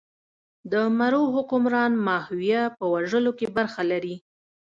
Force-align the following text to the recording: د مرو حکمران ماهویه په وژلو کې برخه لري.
د 0.71 0.73
مرو 0.97 1.21
حکمران 1.35 1.91
ماهویه 2.07 2.63
په 2.77 2.83
وژلو 2.93 3.31
کې 3.39 3.47
برخه 3.57 3.81
لري. 3.91 4.15